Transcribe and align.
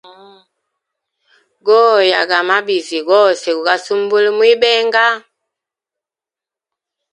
Goya 1.65 2.21
ga 2.29 2.39
mabizi 2.47 2.99
gose 3.09 3.49
gu 3.57 3.73
sumbule 3.85 4.29
mu 4.37 4.43
ibenga. 4.53 5.05